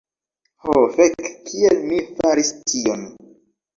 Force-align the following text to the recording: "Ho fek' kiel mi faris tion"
"Ho 0.63 0.71
fek' 0.95 1.29
kiel 1.49 1.85
mi 1.91 2.01
faris 2.17 2.53
tion" 2.73 3.05